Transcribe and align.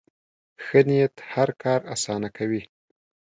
ښه 0.63 0.79
نیت 0.87 1.15
هر 1.33 1.49
کار 1.63 1.79
اسانه 1.93 2.29
کوي. 2.37 2.61